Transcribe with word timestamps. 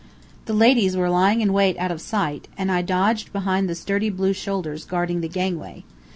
The 0.45 0.55
ladies 0.55 0.97
were 0.97 1.11
lying 1.11 1.41
in 1.41 1.53
wait 1.53 1.77
out 1.77 1.91
of 1.91 2.01
sight, 2.01 2.47
and 2.57 2.71
I 2.71 2.81
dodged 2.81 3.31
behind 3.31 3.69
the 3.69 3.75
sturdy 3.75 4.09
blue 4.09 4.33
shoulders 4.33 4.83
guarding 4.83 5.21
the 5.21 5.29
gangway. 5.29 5.83